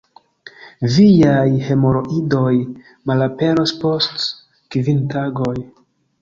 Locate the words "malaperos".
3.11-3.75